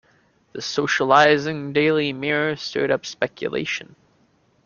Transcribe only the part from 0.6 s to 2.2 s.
socializing Daily